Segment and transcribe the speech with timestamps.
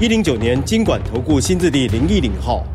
[0.00, 2.66] 一零九年金管投顾新字第零一零号。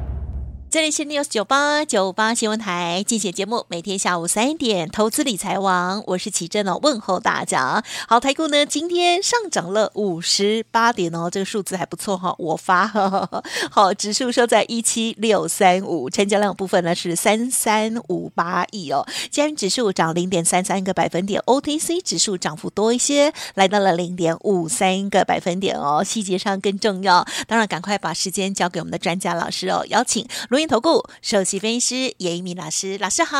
[0.71, 7.83] 这里是 News 九八九八新闻台，进行节目，每天下午三点，投资理财王，我是齐正哦，问候大家。
[8.07, 13.43] 好，台股呢今天上涨了五十八点哦，这个数字还不错哈、我发呵呵。
[13.71, 26.03] 好，指数收在一七六三五，成交量部分呢是三三五八亿哦，加权指数涨零点三三个百分点，OTC 指数涨幅多一些，来到了零点五三个百分点哦。
[26.03, 30.27] 细节上更重要，当然赶快把时间交给我们的专家老师哦，邀请
[30.67, 33.37] 投顾首席分析师严一民老师，老师好。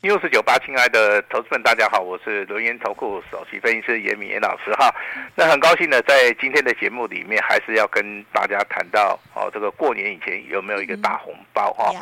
[0.00, 4.90] 六四九八，亲爱的投资们，大家好，我是轮源投顾首席分析师严敏严老师哈。
[5.34, 11.92] 那很高兴呢，在今天的节目里面，还是要跟大家谈到哦，这个过年以前有没有一个大红包哈？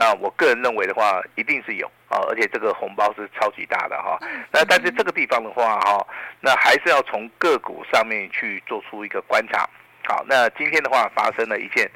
[0.00, 4.18] 那我个人认为的话，一定是有啊，而且这个红包是超级大的哈。
[4.50, 6.04] 那但是这个地方的话哈，
[6.40, 9.64] 那还是要从个股上面去做出一个观察。
[10.08, 11.88] 好，那今天的话发生了一件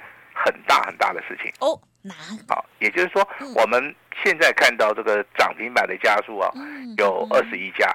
[0.45, 1.79] 很大很大的事情哦。
[2.03, 2.17] 难
[2.49, 6.51] 好，也就是说，我们现在看到这个涨停板的家数啊，
[6.97, 7.95] 有二十一家。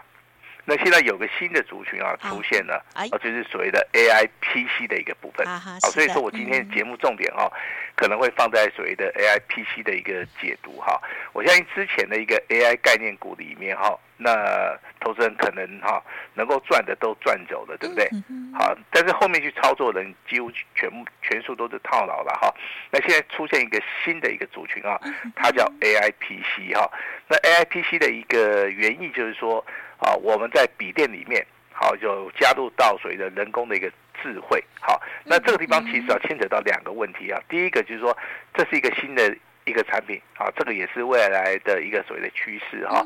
[0.65, 5.45] 那现在有个新的族群啊出现了，啊，就是所谓的 AI PC 的一个部分。
[5.45, 7.51] 好，所以说我今天节目重点哈，
[7.95, 11.01] 可能会放在所谓的 AI PC 的一个解读哈。
[11.33, 13.97] 我相信之前的一个 AI 概念股里面哈。
[14.15, 16.01] 那投资人可能哈
[16.35, 18.07] 能够赚的都赚走了，对不对？
[18.53, 22.53] 好，但是后面去操作的人几乎全部全数都是套牢了哈。
[22.89, 24.97] 那现在出现一个新的一个族群啊，
[25.35, 26.89] 它叫 AIPC 哈。
[27.27, 29.65] 那 AIPC 的一个原意就是说
[30.03, 33.91] 啊，我们在笔电里面好就加入到所谓的人工的一个
[34.21, 34.63] 智慧。
[34.79, 37.41] 好，那这个地方其实要牵扯到两个问题啊。
[37.49, 38.15] 第一个就是说
[38.53, 39.35] 这是一个新的。
[39.65, 43.01] 一个产品啊，这个也是未来的一个所谓的趋势哈。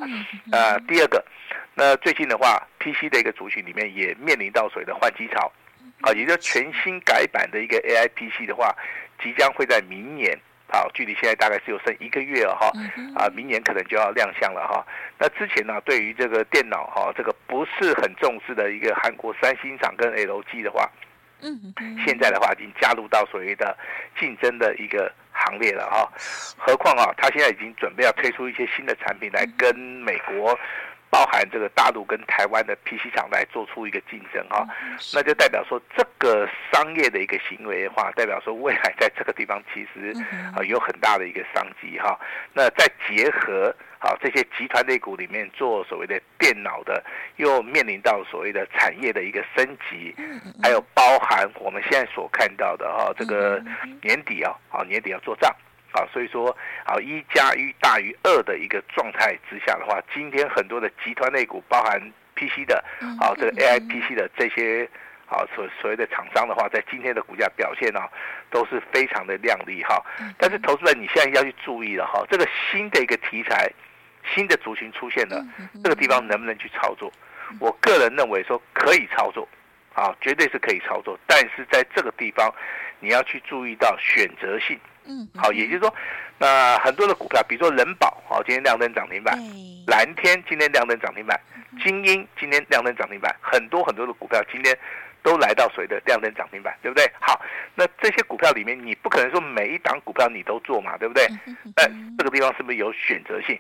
[0.52, 1.24] 呃，第二个，
[1.75, 5.52] 那最近的话，PC 的一个族群里面也面临到所谓的换机潮，
[6.02, 8.75] 啊，也就是全新改版的一个 AI PC 的话，
[9.22, 10.35] 即将会在明年，
[10.67, 12.72] 啊，距离现在大概是有剩一个月了哈，
[13.16, 14.85] 啊，明年可能就要亮相了哈。
[15.17, 20.89] 那之前呢，对于这个电脑哈，这个不是很重视的一个韩国三星厂跟 LG 的话，
[21.41, 21.73] 嗯，
[22.05, 23.78] 现在的话已经加入到所谓的
[24.19, 25.11] 竞争的一个。
[25.39, 26.11] 行列了哈，
[26.57, 30.57] 何况啊，他现在已经准备要推出一些新的产品来跟美国，
[31.09, 34.68] 包含这个大陆跟台湾的 PC 厂来做出一个竞争哈，
[35.13, 40.13] 那就代表说这个商业的一个行为的话，代表说未来在这个地方其实
[40.56, 42.19] 啊有很大的一个商机哈，
[42.53, 43.73] 那再结合。
[44.00, 47.03] 好，这些集团类股里面做所谓的电脑的，
[47.38, 50.16] 又面临到所谓的产业的一个升级，
[50.62, 53.59] 还有包含我们现在所看到的哈，这个
[54.03, 55.51] 年底啊，好年底要做账，
[55.97, 62.00] 啊，所以说啊一加一大于二的一个状态之下的话，今天很多的集团类股，包含
[62.35, 62.84] PC 的，
[63.19, 64.88] 啊这个 AI PC 的这些。
[65.30, 68.00] 好，所所谓的厂商的话，在今天的股价表现呢，
[68.50, 70.02] 都是非常的亮丽哈。
[70.38, 73.69] 但是投资人，你现在要去注意了哈，这个新的一个题材，
[74.34, 75.46] 新的族群出现了，
[75.84, 77.12] 这个地方能不能去操作？
[77.59, 79.46] 我个人认为说可以操作，
[79.94, 81.19] 啊，绝对是可以操作。
[81.28, 82.50] 但是在这个地方，
[83.02, 84.79] 你要去注意到选择性。
[85.07, 85.94] 嗯，好，也就是说，
[86.38, 89.35] 那很多的股票，比如说人保，好，今天亮灯涨停板；
[89.88, 91.35] 蓝天今天亮灯涨停板；
[91.84, 94.78] 精英今天亮灯涨停板，很多很多的股票今天。
[95.23, 97.06] 都来到谁的亮灯涨停板，对不对？
[97.19, 97.41] 好，
[97.75, 101.25] 那这些股票里面，你不可能说每一档股票你都做嘛，对不对？
[101.75, 103.59] 诶这个地方是不是有选择性？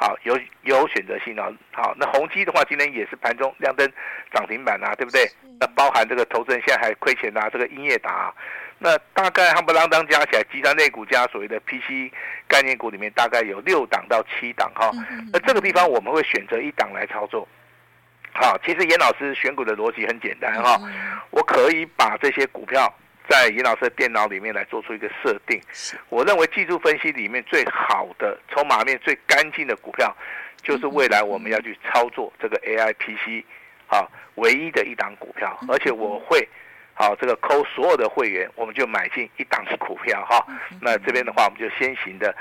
[0.00, 1.46] 好，有有选择性啊。
[1.72, 3.86] 好，那宏基的话，今天也是盘中亮灯
[4.32, 5.30] 涨停板啊，对不对？
[5.60, 8.32] 那包含这个投资人现在还亏钱啊，这个英业达，
[8.78, 12.10] 那大概夯不啷当加起来，集团类股加所谓的 PC
[12.48, 14.90] 概念股里面，大概有六档到七档哈。
[15.30, 17.46] 那这个地方我们会选择一档来操作。
[18.32, 20.80] 好，其实严老师选股的逻辑很简单哈，
[21.28, 22.90] 我可以把这些股票
[23.28, 25.60] 在尹老师的电脑里面来做出一个设定。
[26.08, 30.14] 我认为技术分析里面最好的筹码面最干净的股票，
[30.62, 33.44] 就是未来我们要去操作这个 AI PC，
[33.88, 34.06] 啊，
[34.36, 36.48] 唯一的一档股票，而且我会，
[37.00, 40.44] 好这个扣所有的会员，我们就买进一档股票哈。
[40.82, 42.34] 那这边的话，我们就先行的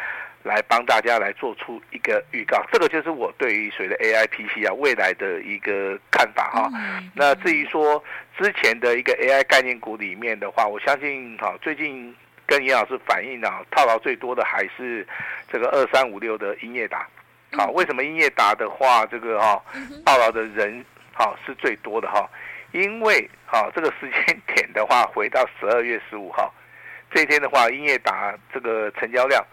[0.44, 2.62] 来帮大家来做出一个预告。
[2.70, 6.70] 这个就是我对于谁的 AI PC 啊未来的一个看法哈。
[7.16, 8.04] 那至于说
[8.38, 12.14] 之前的一个 AI 概念股里面的话，我相信哈最近
[12.46, 15.08] 跟严老师反映啊，套牢最多的还是
[15.50, 17.08] 这个二三五六的英业达。
[17.54, 19.64] 好，为什么英业达的话，这个哈
[20.06, 20.84] 套牢的人
[21.14, 22.30] 哈是最多的哈？
[22.72, 26.54] 因为哈这个时间点的话，回到十二月十五号
[27.12, 29.44] 这一天的话，英业达这个成交量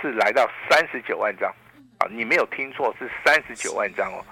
[0.00, 1.52] 是来到三十九万张，
[1.98, 4.24] 啊，你没有听错，是三十九万张哦。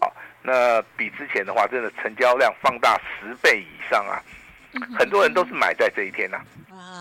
[0.00, 4.22] 好，那比之前的话，真的成交量放大十倍以上啊，
[4.96, 6.38] 很多人都是买在这一天呐。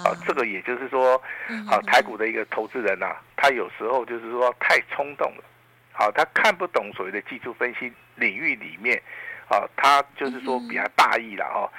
[0.04, 1.22] 啊，这个也就是说，
[1.68, 5.44] 好台股的一个投资人呐，他有时候就是说太冲动了。
[5.92, 9.02] 好，他看不懂所谓的技术分析领域里面，
[9.50, 11.70] 啊，他就是说比较大意了哦。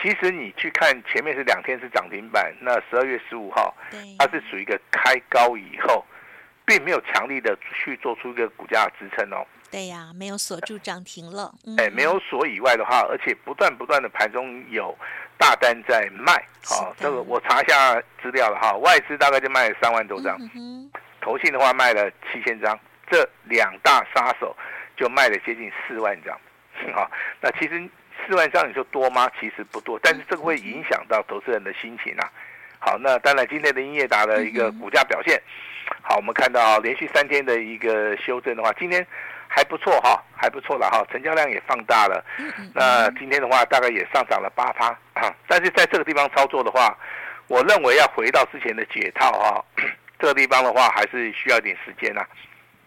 [0.00, 3.74] 其实你去看前面是两天是涨停板，那十二月十五号，
[4.18, 6.04] 它是属于一个开高以后，
[6.64, 9.46] 并没有强力的去做出一个股价支撑哦。
[9.70, 11.52] 对呀、啊，没有锁住涨停了。
[11.78, 14.96] 哎、嗯，没有锁以外的话，而且不断不断的盘中有
[15.38, 16.42] 大单在卖。
[16.64, 20.90] 好，这个我查一下资料了哈，外资大概就卖了三万多张，嗯、
[21.20, 22.78] 投信的话卖了七千张。
[23.10, 24.56] 这两大杀手
[24.96, 26.34] 就卖了接近四万张，
[26.92, 27.88] 好，那其实
[28.26, 29.30] 四万张你说多吗？
[29.38, 32.30] 其实不多，但是这个会影响到投资人的心情啊。
[32.78, 35.40] 好，那当然今天的英业达的一个股价表现，
[36.00, 39.06] 好，我们看到连续三天的一个修正的话，今天
[39.46, 42.24] 还不错哈，还不错了哈，成交量也放大了。
[42.74, 44.96] 那今天的话大概也上涨了八趴，
[45.46, 46.98] 但是在这个地方操作的话，
[47.46, 49.64] 我认为要回到之前的解套哈，
[50.18, 52.24] 这个地方的话还是需要一点时间呐。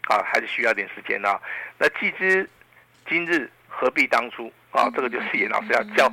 [0.08, 1.42] 啊，还是需要点时间啊。
[1.80, 2.48] 那既知
[3.10, 4.90] 今日何必当初啊？
[4.96, 6.12] 这个就是严老师要教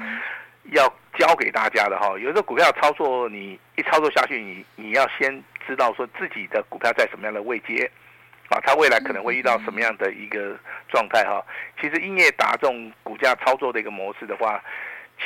[0.73, 2.09] 要教给大家的哈。
[2.19, 7.88] 有时候股票操作，你一操作下去，你你要先知道说自己的股票在什么样的位阶
[8.49, 11.41] 啊，它未来可能会遇到什么样的一个状态哈。
[11.81, 14.61] 其实英业达这种股价操作的一个模式的话，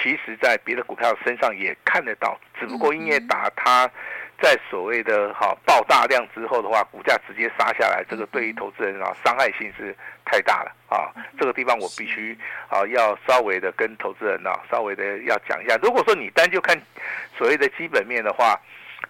[0.02, 3.90] 其实在别的股票身上也看得到，只不过英业达它。
[4.40, 11.08] 在所谓的哈爆大量之后的话，股价直接杀下来，这个对于投资人啊伤害性是太大了啊。
[11.38, 12.36] 这个地方我必须
[12.68, 15.76] 啊要稍微的跟投资人啊稍微的要讲一下。
[15.82, 16.78] 如果说你单就看
[17.36, 18.60] 所谓的基本面的话，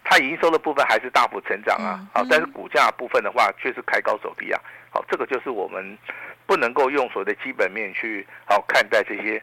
[0.05, 4.61] 它营收的部分还是大幅成长啊，好，但是股价部分的话却是开高走低啊。
[4.90, 5.99] 好，这个就是我们
[6.46, 9.43] 不能够用所谓的基本面去好看待这些。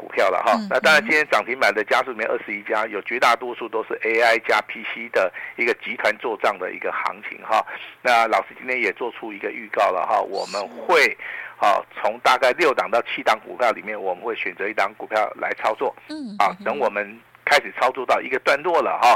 [0.00, 7.62] 股票了哈，那当然今天涨停板的家数里面二十一家，有绝大多数都是 AI 加 PC 的一个集团做账的一个行情哈。
[8.00, 11.14] 那老师今天也做出一个预告了哈，我们会
[11.58, 15.94] 啊从大概六档到七档股票里面，我们会选择一档股票来操作。
[16.08, 19.14] 嗯，啊，等我们开始操作到一个段落了哈，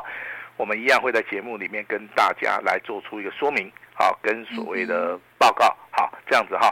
[0.58, 6.70] 我们一样会在节目里面跟大家来做出一个说明，好，跟所谓的报告，好，这样子哈。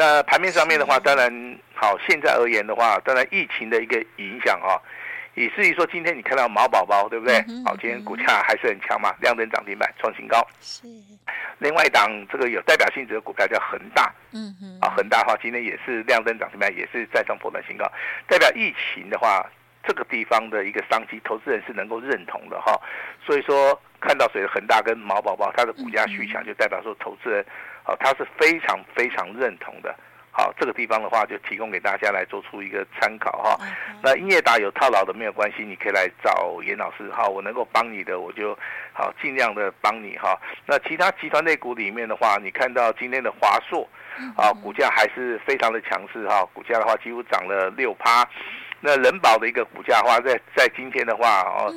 [0.00, 1.30] 那盘面上面的话，当然
[1.74, 1.94] 好。
[2.08, 4.80] 现在而言的话，当然疫情的一个影响哈，
[5.34, 7.36] 以至于说今天你看到毛宝宝对不对？
[7.66, 10.42] 好，今天股价还是很强嘛，亮灯涨停板创新高。
[10.62, 10.88] 是。
[11.58, 14.78] 另外一档这个有代表性质的股票叫恒大，嗯哼。
[14.80, 17.84] 啊，恒大的话今天也是亮灯涨停板，也是再创波段新高。
[18.26, 19.44] 代表疫情的话，
[19.86, 22.72] 这个地方的一个商机，投资人是能够认同的哈。
[23.22, 27.44] 所以说看到谁的恒大跟毛宝宝，它的股价续强，就代表说投资人。
[27.82, 29.94] 好，他是非常非常认同的。
[30.32, 33.58] 好，这个地方的话就提供给大家来做出一个参考哈。
[34.02, 38.56] 那英业达有套牢的没有关系，你可以来找严老师哈，我能够帮你的我就
[38.92, 40.38] 好尽量的帮你哈。
[40.66, 43.88] 那其他集团类股里面的话，你看到今天的华硕
[44.36, 48.28] 啊，股价还是非常的强势哈，股价的话几乎涨了六趴。
[48.80, 51.72] 那人保的一个股价的话，在在今天的话哦，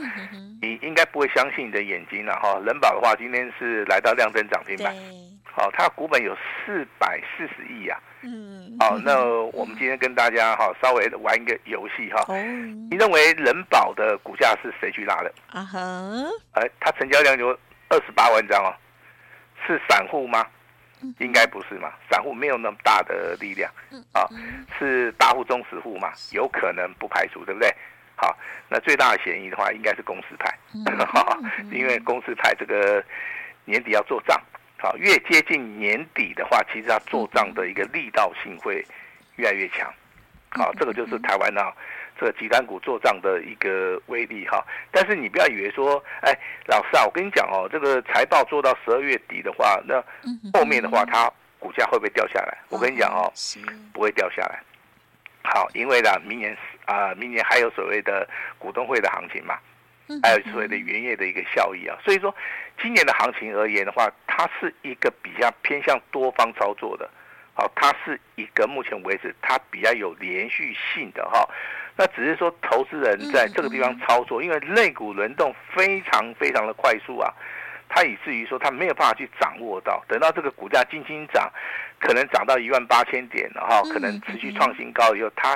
[0.61, 2.59] 你应该不会相信你的眼睛了哈。
[2.65, 4.93] 人保的话，今天是来到量增涨停板。
[5.43, 7.99] 好，它股本有四百四十亿呀。
[8.21, 8.75] 嗯。
[8.79, 9.21] 好，那
[9.53, 12.25] 我们今天跟大家哈稍微玩一个游戏哈。
[12.89, 15.31] 你认为人保的股价是谁去拉的？
[15.51, 15.79] 啊哈。
[16.53, 17.49] 哎，它成交量有
[17.89, 18.73] 二十八万张哦，
[19.67, 20.43] 是散户吗？
[21.19, 23.71] 应该不是嘛，散户没有那么大的力量。
[24.13, 24.27] 啊，
[24.77, 26.11] 是大户、中实户嘛？
[26.31, 27.73] 有可能不排除，对不对？
[28.15, 28.37] 好，
[28.69, 30.57] 那最大的嫌疑的话，应该是公司派。
[31.71, 33.03] 因为公司派这个
[33.65, 34.41] 年底要做账。
[34.77, 38.85] 好，越接近年底的话，其实它做账的一个力道性会
[39.37, 39.91] 越来越强。
[40.49, 41.73] 好，这个就是台湾啊，
[42.19, 44.63] 这个集团股做账的一个威力哈。
[44.91, 46.33] 但是你不要以为说，哎，
[46.67, 50.03] 老师啊，我跟你讲哦，这个财报做到十二月底的话，那
[50.53, 52.57] 后面的话它股价会不会掉下来？
[52.69, 53.31] 我跟你讲哦，
[53.93, 54.59] 不会掉下来。
[55.43, 58.27] 好，因为呢，明年啊，明年还有所谓的
[58.57, 59.57] 股东会的行情嘛。
[60.21, 61.97] 还有所谓的原业的一个效益啊。
[62.03, 62.35] 所以说，
[62.81, 67.09] 今年的行情而言的话，它是一个比较偏向多方操作的，
[67.53, 71.47] 好，它是一个目前为止它比较有连续性的哈。
[71.95, 77.31] 那只是说，投资人在这个地方操作，因为类股轮动非常非常的快速啊。
[77.87, 81.51] 它以至于说，它没有办法去掌握到，等到这个股价轻轻涨，
[81.99, 85.55] 可能涨到一万八千点了哈，可能持续创新高以后，它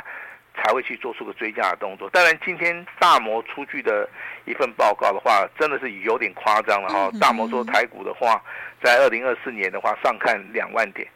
[0.56, 2.08] 才会去做出个追加的动作。
[2.12, 4.08] 当然，今天大摩出具的
[4.46, 7.10] 一份报告的话，真的是有点夸张了哈。
[7.20, 8.39] 大摩说台股的话，
[8.84, 11.08] 在二零二四年的话，上看两万点。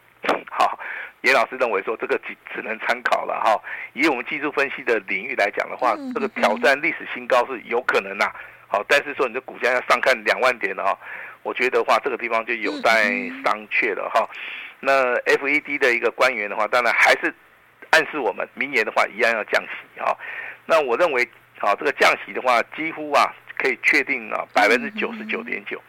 [1.22, 3.60] 好，严老师认为说，这个只只能参考了哈。
[3.92, 8.30] 以我们技术分析的领域来讲的话，这个挑战历史新高是有可能呐。
[8.66, 10.98] 好，但是说你的股价要上看两万点了哈，
[11.42, 13.04] 我觉得的话这个地方就有待
[13.44, 14.28] 商榷了哈。
[14.80, 17.32] 那 FED 的一个官员的话，当然还是
[17.90, 20.16] 暗示我们明年的话一样要降息哈。
[20.66, 25.80] 那我认为，好，这个降息的话，几乎啊可以确定啊百分之九十九点九。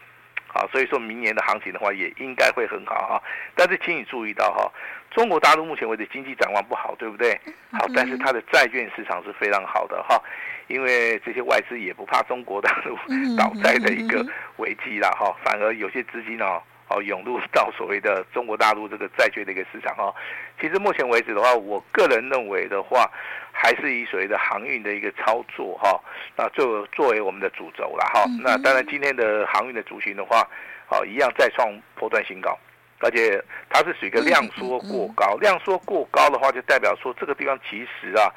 [0.48, 3.24] 好，所以说明年的行情的话，也应该会很好哈。
[3.56, 4.72] 但是请你注意到哈，
[5.14, 7.40] 中国大陆目前为止经济展望不好，对不对？
[7.72, 10.22] 好，但是它的债券市场是非常好的哈，
[10.68, 12.96] 因为这些外资也不怕中国大陆
[13.38, 14.26] 倒债的一个
[14.58, 16.62] 危机了哈，反而有些资金哦。
[16.90, 20.14] 哦，涌入到所谓的中国大陆这个债券的一个市场哈，
[20.60, 23.10] 其实目前为止的话，我个人认为的话，
[23.54, 25.98] 还是以所谓的航运的一个操作哈，
[26.36, 28.26] 那作作为我们的主轴了哈。
[28.44, 30.46] 那当然今天的航运的族群的话，
[30.90, 32.56] 哦，一样再创波段新高，
[33.04, 38.32] 而且它是属于一个量缩过高，量缩过高的话，就代表说这个地方其实啊，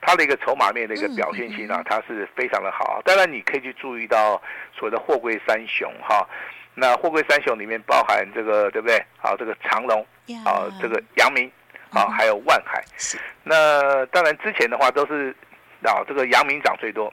[0.00, 3.00] 它的一个筹码面的一个表现性啊，它是非常的好。
[3.04, 4.40] 当然你可以去注意到
[4.76, 6.26] 所谓的货柜三雄哈。
[6.74, 9.04] 那货柜三雄里面包含这个对不对？
[9.18, 10.00] 好，这个长龙，
[10.44, 11.50] 啊，这个阳明，
[11.90, 12.82] 啊，还有万海。
[13.42, 15.34] 那当然之前的话都是，
[15.82, 17.12] 啊，这个阳明涨最多，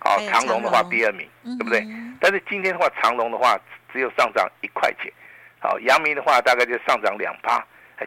[0.00, 1.86] 好，长隆的话第二名，对不对？
[2.20, 3.58] 但是今天的话，长隆的话
[3.92, 5.10] 只有上涨一块钱，
[5.60, 7.64] 好，阳明的话大概就上涨两趴。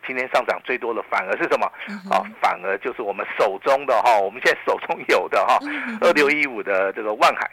[0.07, 1.71] 今天上涨最多的反而是什么？
[2.09, 5.59] 好，反而就是我们手中的哈，我们现在手中有的哈，
[6.01, 7.47] 二六一五的这个万海。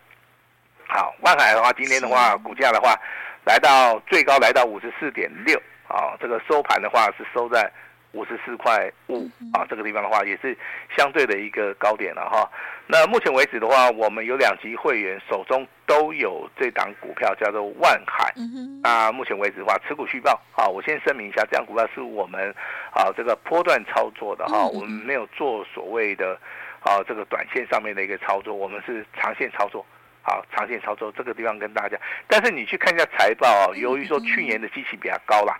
[0.88, 2.98] 好，万海的话，今天的话，股价的话，
[3.44, 7.70] 来到最高来到五十四点六，啊，这个收盘的话是收在
[8.12, 10.56] 五十四块五，啊，这个地方的话也是
[10.96, 12.50] 相对的一个高点了哈。
[12.86, 18.34] 那目前为止的话，我们有两级会员手中都有这档股票，叫做万海。
[18.82, 22.52] 那目前为止的话，持股续报，啊，我先声明一下，这档股票是我们
[22.92, 26.36] 啊这个波段操作的哈，我们没有做所谓的
[26.80, 29.86] 啊这个短线上面的一个操作，我们是长线操作。
[30.22, 31.96] 好，长线操作这个地方跟大家，
[32.28, 35.58] 但是你去看一下财报啊，由于说去年的基期比较高啦，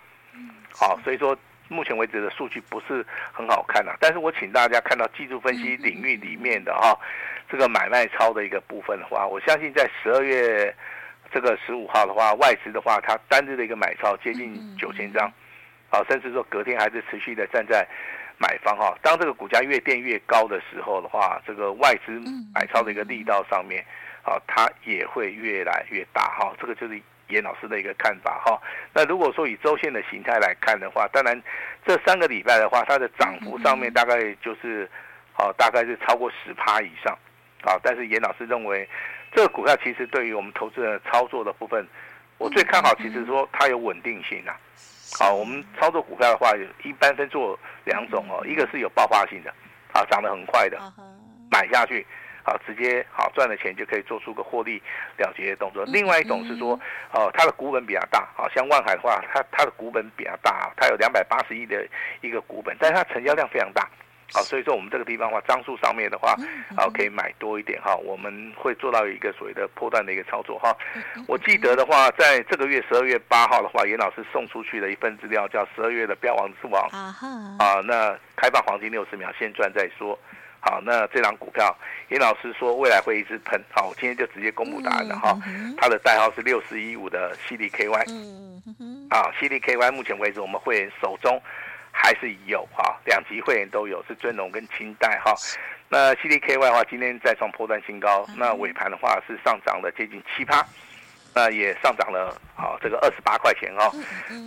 [0.71, 1.35] 好，所以说
[1.71, 3.93] 目前为止的数据不是很好看呐。
[3.99, 6.95] 但是我请大家看到技术分析领域里面的哈，
[7.49, 10.75] 这个买卖超的一个部分的话，我相信在十二月
[11.31, 15.25] 这个十五号的话，外资的话，它单日的一个买超接近九千张，
[15.89, 17.87] 啊，甚至说隔天还是持续的站在
[18.37, 18.93] 买方哈。
[19.01, 22.11] 当这个股价越垫越高的时候的话，这个外资
[22.53, 23.83] 买超的一个力道上面。
[24.23, 27.01] 啊，它也会越来越大哈，这个就是
[27.31, 28.61] 严老师的一个看法哈。
[28.93, 31.41] 那如果说以周线的形态来看的话，当然
[31.85, 34.89] 这三个礼拜的话，它的涨幅上面大概就是，
[35.33, 37.17] 好，大概是超过十趴以上，
[37.63, 38.87] 啊，但是严老师认为，
[39.33, 41.87] 这个股票其实对于我们投资人操作的部分，
[42.37, 44.55] 我最看好，其实说它有稳定性啊。
[45.19, 46.51] 好，我们操作股票的话，
[46.83, 49.49] 一般分做两种哦，一个是有爆发性的，
[49.93, 50.77] 啊，涨得很快的，
[51.49, 52.05] 买下去。
[52.43, 54.81] 好，直接好赚了钱就可以做出个获利
[55.17, 55.83] 了结的动作。
[55.85, 56.79] 另外一种是说，
[57.13, 61.87] 哦，它的股本比较大，好像万海的话，它它的股本比较大，它有两百八十亿的
[62.21, 63.87] 一个股本，但是它成交量非常大，
[64.33, 66.35] 好，所以说我们这个地方的话，张数上面的话，
[66.75, 70.75] 好可以买多一点哈，我们会做到一个所谓的破断的一个操作哈。
[71.27, 76.87] 我记得的话，在这个月十二月八号的话，严老师送出去的一份资料叫十二月的标王之王
[77.59, 80.17] 啊，那开放黄金六十秒，先赚再说。
[80.63, 81.75] 好，那这档股票，
[82.09, 83.59] 严老师说未来会一直喷。
[83.71, 85.35] 好，我今天就直接公布答案了哈。
[85.75, 88.03] 它的代号是六四一五的 CDKY。
[88.07, 89.07] 嗯嗯。
[89.09, 91.41] 啊，CDKY 目前为止我们会员手中
[91.91, 95.33] 还是有哈，两级会员都有，是尊龙跟清代哈。
[95.89, 100.63] 那 CDKY 的话，今天再创破断新高，那尾盘的话是上涨了接近七趴，
[101.33, 103.91] 那也上涨了好这个二十八块钱哈。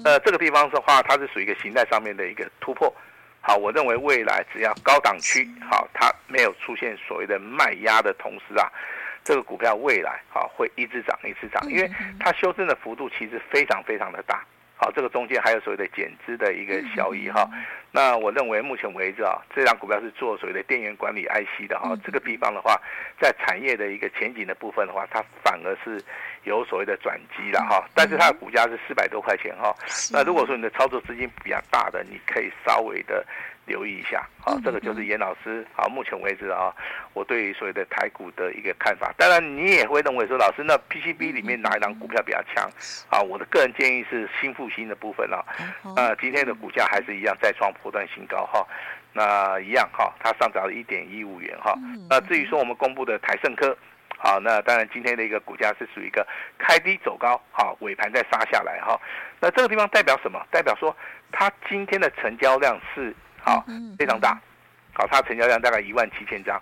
[0.05, 2.95] 呃，这个地方的话，它是属于一个形态上面的一个突破。
[3.47, 8.73] 好，我认为未来只要高档区好，它没有出现所谓的卖压的同时啊，
[9.23, 14.43] 这个股票未来好会一直涨一直涨，因为它修正的幅度其实非常非常的大，
[14.77, 17.47] 好，这个中间还有所谓的减资的一个效益哈。
[17.93, 21.95] 那我认为目前为止啊，这张股票是做所谓的电源管理 IC 的哈。
[22.03, 22.81] 这个地方的话，
[23.21, 26.03] 在产业的一个前景的部分的话，它反而是
[26.45, 27.85] 有所谓的转机了哈。
[27.95, 29.75] 但是它的股价是四百多块钱哈。
[30.13, 33.25] 那如果说你的操作资金比较大的，你可以稍微的。
[33.67, 36.71] 留意一下，好，这个就是严老师，啊，目前为止啊，
[37.15, 39.11] 我对于所谓的台股的一个看法。
[39.17, 42.71] 当然，你也会认为说，老师，那 PCB 里面哪一档股票比较强？
[43.09, 45.43] 啊，我的个人建议是新复兴的部分啊。
[45.97, 48.63] 那今天的股价还是一样再创波段新高哈。
[49.15, 51.75] 那一样哈，它上涨了一点一五元哈。
[52.11, 53.75] 那至于说我们公布的台盛科，
[54.19, 56.27] 好，那当然今天的一个股价是属于一个
[56.59, 59.01] 开低走高，好，尾盘再杀下来哈。
[59.41, 60.41] 那这个地方代表什么？
[60.51, 60.97] 代表说
[61.33, 63.15] 它今天的成交量是。
[63.47, 63.63] 好，
[63.99, 64.41] 非常大，
[64.95, 66.59] 好，它成交量大概一万七千张，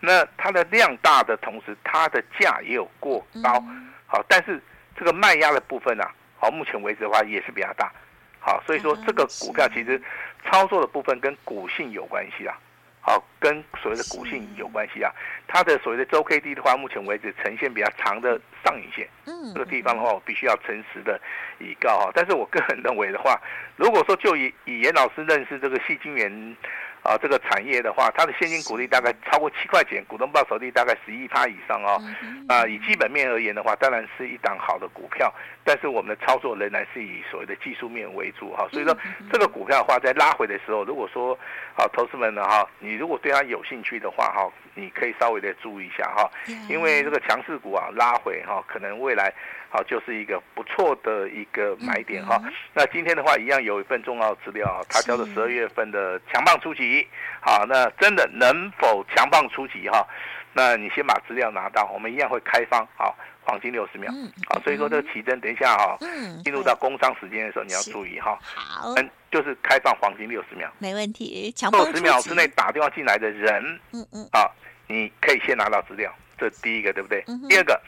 [0.00, 3.62] 那它的量大的同时，它的价也有过高，
[4.06, 4.58] 好，但是
[4.96, 7.92] 这个卖压的部分啊，好，目前为止的话也是比较大，
[8.40, 10.00] 好，所以说这个股票其实
[10.46, 12.58] 操作的部分跟股性有关系啊。
[13.06, 15.12] 好，跟所谓的股性有关系啊。
[15.46, 19.06] 它的所谓的周 K D 的话，目前为止呈现比较长的上影线。
[19.26, 21.20] 嗯，这个地方的话，我必须要诚实的
[21.58, 22.10] 以告哈。
[22.14, 23.38] 但是我个人认为的话，
[23.76, 26.56] 如果说就以以严老师认识这个矽晶圆。
[27.04, 32.00] 啊，这个产业的话，它的现金股利大概超过七块钱，股东报酬率大概十一趴以上哦。
[32.48, 35.32] 啊，以基本面而言的话，当然是一档好的股票，
[35.62, 38.66] 但是我们的操作仍然是以所谓的技术面为主哈。
[38.72, 38.96] 所以说，
[39.30, 41.38] 这个股票的话，在拉回的时候，如果说
[41.76, 46.30] 啊，投资们呢哈，你如果对它有兴趣的话哈，你可以稍微的注意一下哈，
[46.70, 49.30] 因为这个强势股啊拉回哈，可能未来。
[49.74, 52.40] 好，就是一个不错的一个买点哈。
[52.72, 57.04] 那今天的话，一样有一份重要资料，它叫做十二月份的强棒出击。
[57.40, 60.06] 好，那真的能否强棒出击哈？
[60.52, 62.86] 那你先把资料拿到，我们一样会开放。
[62.96, 64.12] 好，黄金六十秒。
[64.48, 65.98] 好，所以说这个奇珍，等一下哈，
[66.44, 68.38] 进入到工商时间的时候，你要注意哈。
[68.44, 71.50] 好，嗯，就是开放黄金六十秒，没问题。
[71.50, 74.54] 强棒六十秒之内打电话进来的人，嗯嗯，好，
[74.86, 77.24] 你可以先拿到资料，这第一个对不对？
[77.48, 77.80] 第二个。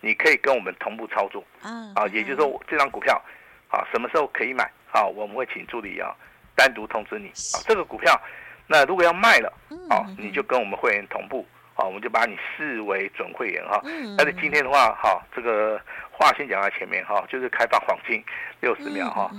[0.00, 3.20] 你可以跟我们同步操作啊，啊，也就是说这张股票，
[3.68, 4.64] 啊，什么时候可以买？
[4.92, 6.14] 啊，我们会请助理啊
[6.54, 7.60] 单独通知你啊。
[7.66, 8.18] 这个股票，
[8.66, 9.52] 那如果要卖了，
[9.90, 13.80] 啊，你就跟我们会员同步，啊，我们就把你视为准会员哈。
[14.16, 18.24] 但是今天的话，哈，这个话先讲在前面哈，就是开放黄金
[18.60, 19.30] 六十秒哈，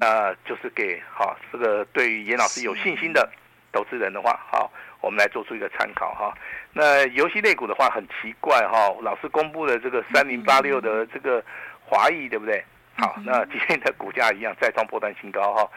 [0.00, 3.30] 那就是给哈这个对于严老师有信心的
[3.76, 4.72] 投资人的话，好。
[5.02, 6.34] 我们来做出一个参考哈，
[6.72, 11.44] 那游戏类股的话很奇怪哈，老师公布的这个三零八六的这个
[11.84, 12.64] 华裔对不对？
[12.96, 15.70] 好，那今天的股价一样再创波段新高哈，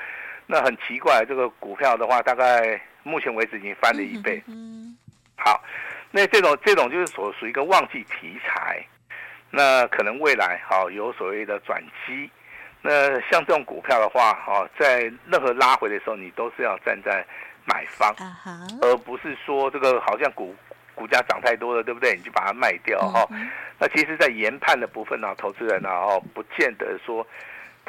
[0.48, 4.42] 那很奇怪，这个股票的话大概目前为止已经翻了一倍。
[4.48, 4.98] 嗯
[5.38, 5.62] 好，
[6.10, 8.84] 那这种这种就是所属于一个旺季题材，
[9.52, 12.32] 那可能未来好有所谓的转机。
[12.82, 17.24] 那像这种股票的话哈，在任何拉回的时候，你都是要站在。
[17.69, 18.15] 买方，
[18.82, 20.55] 而不是说这个好像股
[20.95, 22.15] 股价涨太多了，对不对？
[22.15, 23.27] 你就把它卖掉哈。
[23.77, 27.25] 那其实，在研判的部分呢，投资人呢，哦，不见得说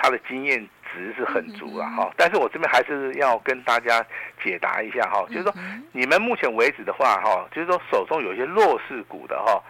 [0.02, 0.58] 他的经验
[0.92, 2.10] 值是很足啊哈。
[2.16, 4.04] 但是我这边还是要跟大家
[4.42, 5.54] 解答一下哈，就是说
[5.92, 9.62] 你们目前为止的话哈，就是说手中有一些弱势股的哈，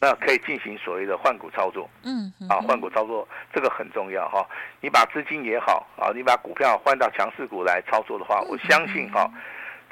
[0.00, 1.88] 那可以进行所谓的换股操作。
[2.02, 4.44] 嗯，啊，换股操作这个很重要哈。
[4.80, 9.30] 你把资金也好啊，你把股票换到强势股来操作的话，我相信哈。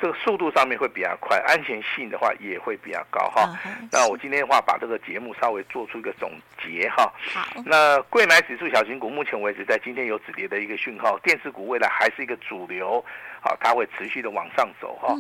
[0.05, 3.59] 这个速度上面会比较快，安全性的话也会比较高哈。
[3.91, 6.31] 那我今天的话把这个节目稍微做出一个总
[6.63, 7.11] 结哈。
[7.33, 7.63] 好。
[7.65, 13.03] 那贵买指数小型股目前为止在今天有止跌的一个讯号，电子股未来还是一个主流，
[13.41, 15.15] 好，它会持续的往上走哈。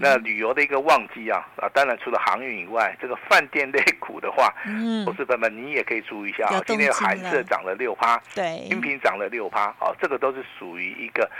[0.00, 6.58] 那旅游的一个旺季啊啊，当然除了航运以外，这个饭店类股的话，嗯，投资朋友们你也可以注意一下啊。
[6.66, 11.30] 今天海色涨了六趴，对，音频涨了六趴，啊，这个都是属于一个。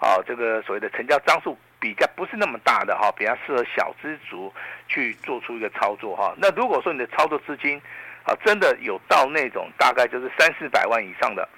[0.00, 4.52] 啊，这个所谓的成交张数比较不是那么大的哈，比较适合小资族
[4.88, 6.34] 去做出一个操作哈。
[6.36, 7.80] 那如果说你的操作资金
[8.24, 11.48] 啊，真的有到那种大概就是三四百万以上的，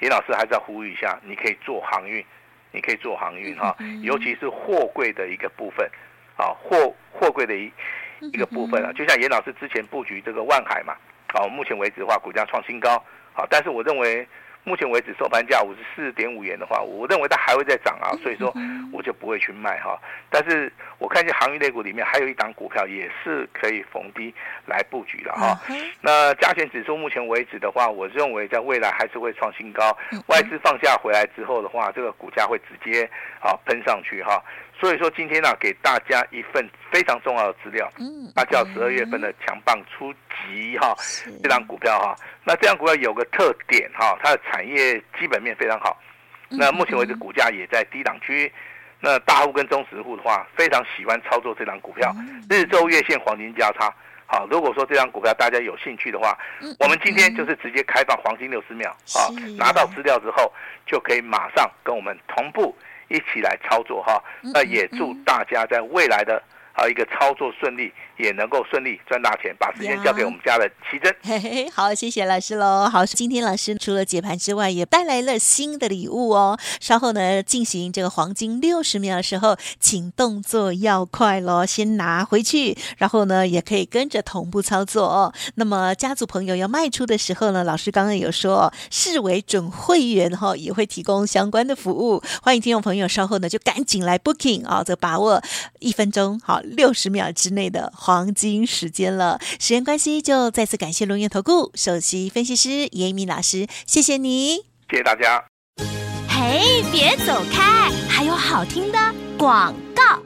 [0.00, 2.24] 严老师还是要呼吁一下，你可以做航运，
[2.72, 5.90] 你可以做航运哈，尤其是货柜的一个部分，
[6.36, 7.72] 啊，货货柜的一
[8.20, 10.94] 一个部分啊，就像严老师之前布局这个万海嘛，
[11.32, 14.26] 啊，目前为止的话，股价创新高，好，但是我认为。
[14.64, 18.52] 目前为止收盘价五十四点五元的话，我认为它还会再涨啊，所以说
[18.92, 19.98] 我就不会去卖哈。
[20.30, 24.34] 但是我看见航运类股里面还有一档股票也是可以逢低
[24.66, 25.60] 来布局的哈。
[26.00, 29.96] 那加权指数目前为止的话，我认为在未来还是会创新高。
[30.28, 33.08] 外资放假回来之后的话，这个股价会直接
[33.40, 34.42] 啊喷上去哈。
[34.84, 40.94] 所以说今天呢、啊，给大家一份非常重要的资料，嗯，那叫十二月份的强棒出击哈，
[41.42, 45.98] 这张股票哈，那这张股票有个特点哈，它的产业基本面非常好，
[46.50, 48.52] 那目前为止股价也在低档区，
[49.00, 52.14] 那大户跟中实户的话，非常喜欢操作这张股票，
[52.50, 53.90] 日周月线黄金交叉，
[54.26, 56.38] 好，如果说这张股票大家有兴趣的话，
[56.78, 60.52] 我们今天就是直接开放黄金六十秒，啊，拿到资料之后
[60.84, 62.76] 就可以马上跟我们同步。
[63.08, 66.42] 一起来操作哈，那也祝大家在未来的
[66.74, 67.92] 啊一个操作顺利。
[68.16, 71.12] 也能够顺利赚大钱，把时间交给我们家的奇珍。
[71.24, 72.88] 嘿嘿，好，谢谢老师喽。
[72.88, 76.56] 好，今天老师除了解盘之外，也带来了新的礼物哦。
[76.78, 85.34] 稍后呢，进行这个黄金六十秒的时候，请动作要快喽，先拿回去，然后呢，也可以跟着同步操作哦。
[85.56, 92.22] 那么家族朋友要卖出的时候呢，老师刚刚有说，视为准会员哈，也会提供相关的服务。
[92.44, 95.42] 欢迎听众朋友稍后呢就赶紧来 booking 啊，这把握
[95.80, 97.92] 一分钟好六十秒之内的。
[97.94, 104.56] 黄金时间了，时间关系就再次感谢龙岩投顾首席分析师严明老师，谢谢你，
[104.90, 105.44] 谢谢大家。
[106.28, 108.98] 嘿，别走开，还有好听的
[109.38, 110.23] 广告。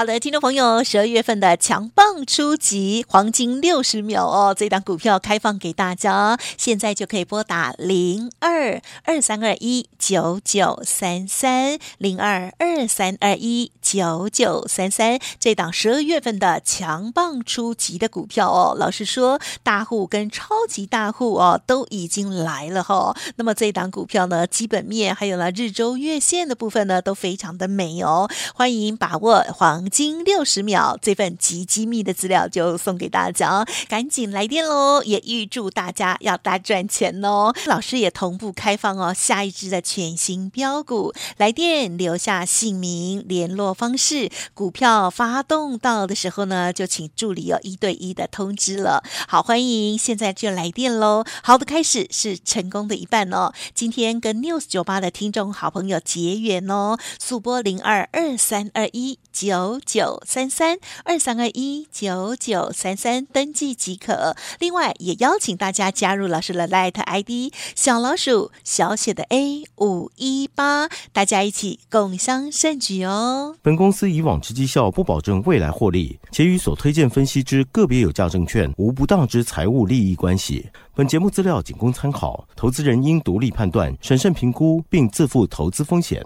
[0.00, 23.16] 好的，听众朋友，十二月份的强棒出击，黄金六十秒哦，这档股票开放给大家，现在就可以拨打零二二三二一九九三三零二二三二一九九三三，这档十二月份的强棒出击的股票哦，老实说，大户跟超级大户哦都已经来了哈、哦。
[23.36, 29.89] 那么这档股票呢，基本面还有呢日周月线的部分呢，都非常的美哦，欢迎把握黄。
[29.90, 35.02] 金六十秒，这份极机密的资料就送给大家，赶紧来电喽！
[35.02, 37.52] 也预祝大家要大赚钱哦！
[37.66, 49.02] 老师也同步开放哦，下一支的全新标股，来电留下姓名、联络方式，股票发动到的时候呢，就请助理哦一对一的通知了。
[49.26, 51.24] 好，欢迎现在就来电喽！
[51.42, 53.52] 好的开始是成功的一半哦。
[53.74, 59.80] 今天跟 News 九八的听众好朋友结缘哦，速拨零二二三二一九。
[59.84, 64.36] 九三三二三二一九九三三登记即可。
[64.60, 73.56] 另外，也邀请大家加入老师的 Light ID 小老鼠小写的 A 五一八，大家一起共襄盛举哦。
[73.62, 80.68] 本公司以往之绩效不保证未来获利，且与所推荐分析之个别有价证券无不当之财务利益关系。
[80.94, 86.24] 本节目资料仅供参考，投资人应独立判断、审慎评估，并自负投资风险。